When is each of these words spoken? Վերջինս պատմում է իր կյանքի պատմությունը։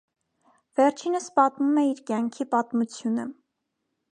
Վերջինս 0.79 1.27
պատմում 1.35 1.77
է 1.81 1.83
իր 1.91 2.01
կյանքի 2.09 2.49
պատմությունը։ 2.55 3.27